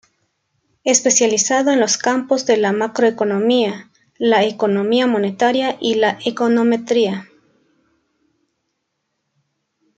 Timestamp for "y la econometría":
5.79-7.29